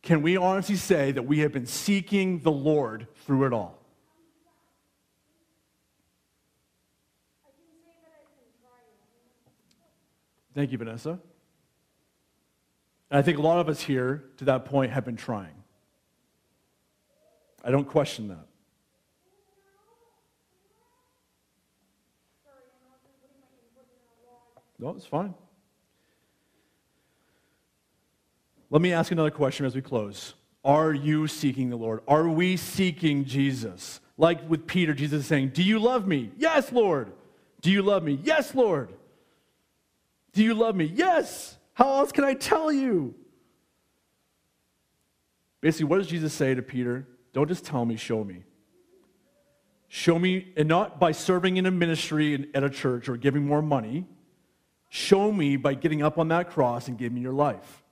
[0.00, 3.78] Can we honestly say that we have been seeking the Lord through it all?
[10.54, 11.20] Thank you, Vanessa.
[13.12, 15.52] And I think a lot of us here to that point have been trying.
[17.62, 18.46] I don't question that.
[24.78, 25.34] No, it's fine.
[28.70, 30.32] Let me ask another question as we close.
[30.64, 32.00] Are you seeking the Lord?
[32.08, 34.00] Are we seeking Jesus?
[34.16, 36.30] Like with Peter, Jesus is saying, Do you love me?
[36.38, 37.12] Yes, Lord.
[37.60, 38.18] Do you love me?
[38.22, 38.88] Yes, Lord.
[40.32, 40.86] Do you love me?
[40.86, 41.58] Yes.
[41.74, 43.14] How else can I tell you?
[45.60, 47.06] Basically, what does Jesus say to Peter?
[47.32, 48.44] Don't just tell me, show me.
[49.88, 53.62] Show me, and not by serving in a ministry at a church or giving more
[53.62, 54.06] money.
[54.88, 57.82] Show me by getting up on that cross and giving your life.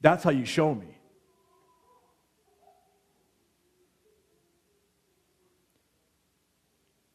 [0.00, 0.86] That's how you show me.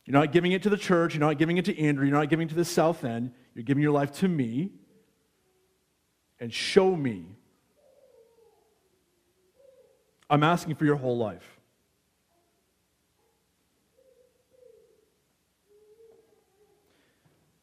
[0.05, 1.15] You're not giving it to the church.
[1.15, 2.05] You're not giving it to Andrew.
[2.05, 3.31] You're not giving it to the South End.
[3.55, 4.71] You're giving your life to me
[6.39, 7.25] and show me.
[10.29, 11.59] I'm asking for your whole life.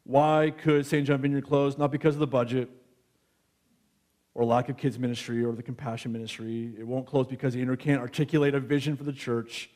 [0.05, 1.07] Why could St.
[1.07, 1.79] John Vineyard close?
[1.79, 2.69] Not because of the budget
[4.35, 6.73] or lack of kids ministry or the compassion ministry.
[6.79, 9.71] It won't close because Andrew can't articulate a vision for the church.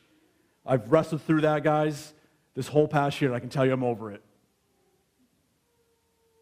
[0.65, 2.13] I've wrestled through that, guys
[2.57, 4.23] this whole past year, I can tell you I'm over it.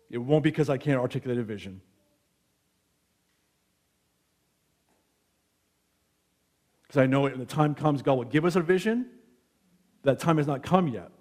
[0.09, 1.81] It won't because I can't articulate a vision.
[6.95, 9.07] Because I know it when the time comes, God will give us a vision.
[10.03, 11.11] That time has not come yet.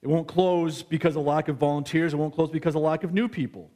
[0.00, 2.14] It won't close because of lack of volunteers.
[2.14, 3.68] It won't close because of lack of new people.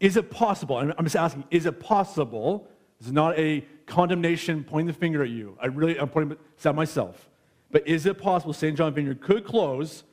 [0.00, 0.76] Is it possible?
[0.76, 2.68] I'm just asking, is it possible?
[2.98, 5.56] This is not a condemnation pointing the finger at you.
[5.62, 7.30] I really, I'm pointing at myself.
[7.70, 8.76] But is it possible St.
[8.76, 10.04] John Vineyard could close,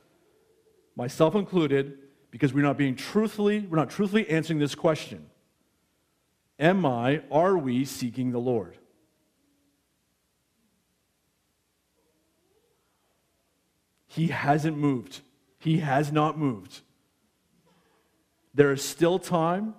[0.95, 1.97] myself included,
[2.31, 5.25] because we're not being truthfully, we're not truthfully answering this question?
[6.59, 8.77] Am I, are we seeking the Lord?
[14.07, 15.21] He hasn't moved.
[15.59, 16.81] He has not moved.
[18.53, 19.75] There is still time,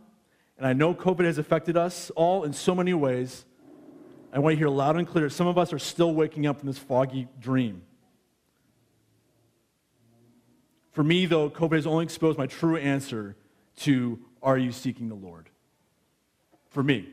[0.56, 3.44] and I know COVID has affected us all in so many ways.
[4.32, 5.28] I want to hear loud and clear.
[5.28, 7.82] Some of us are still waking up from this foggy dream.
[10.92, 13.36] For me, though, COVID has only exposed my true answer
[13.78, 15.48] to Are you seeking the Lord?
[16.70, 17.08] For me.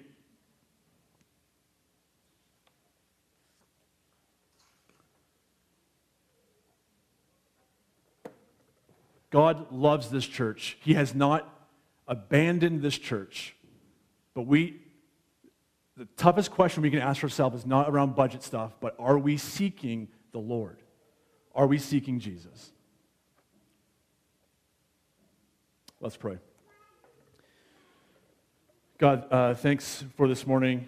[9.30, 10.78] God loves this church.
[10.82, 11.47] He has not
[12.07, 13.55] abandoned this church.
[14.34, 14.82] But we,
[15.97, 19.38] the toughest question we can ask ourselves is not around budget stuff, but are we
[19.38, 20.78] seeking the Lord?
[21.53, 22.71] Are we seeking Jesus?
[26.00, 26.38] Let's pray.
[29.00, 30.88] God, uh, thanks for this morning.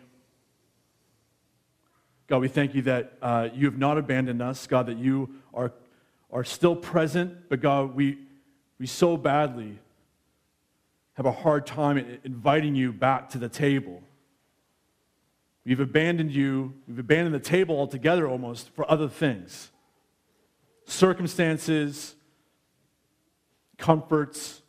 [2.28, 4.68] God, we thank you that uh, you have not abandoned us.
[4.68, 5.72] God, that you are,
[6.32, 7.49] are still present.
[7.49, 8.20] But God, we,
[8.78, 9.80] we so badly
[11.14, 14.03] have a hard time inviting you back to the table.
[15.66, 19.72] We've abandoned you, we've abandoned the table altogether almost for other things
[20.86, 22.16] circumstances,
[23.78, 24.62] comforts.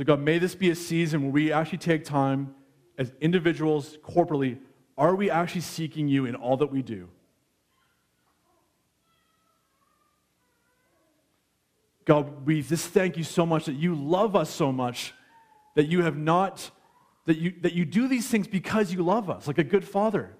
[0.00, 2.54] So, God, may this be a season where we actually take time
[2.96, 4.58] as individuals, corporately.
[4.96, 7.10] Are we actually seeking you in all that we do?
[12.06, 15.12] God, we just thank you so much that you love us so much
[15.76, 16.70] that you have not,
[17.26, 20.34] that you, that you do these things because you love us, like a good father.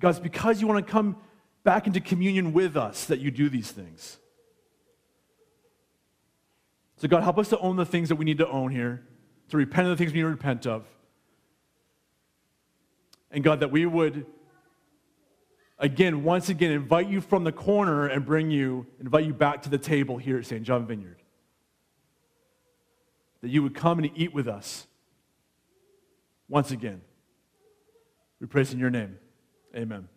[0.00, 1.18] God, it's because you want to come
[1.64, 4.20] back into communion with us that you do these things.
[6.96, 9.06] So, God, help us to own the things that we need to own here,
[9.50, 10.84] to repent of the things we need to repent of.
[13.30, 14.26] And, God, that we would
[15.78, 19.70] again, once again, invite you from the corner and bring you, invite you back to
[19.70, 20.62] the table here at St.
[20.62, 21.22] John Vineyard.
[23.42, 24.86] That you would come and eat with us
[26.48, 27.02] once again.
[28.40, 29.18] We praise in your name.
[29.74, 30.08] Amen.